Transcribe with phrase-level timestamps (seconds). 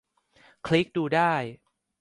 [0.67, 1.33] คลิกดูได้